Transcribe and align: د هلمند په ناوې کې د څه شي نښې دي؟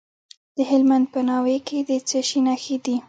د 0.55 0.57
هلمند 0.69 1.05
په 1.13 1.19
ناوې 1.29 1.57
کې 1.67 1.79
د 1.89 1.91
څه 2.07 2.19
شي 2.27 2.39
نښې 2.47 2.77
دي؟ 2.85 2.95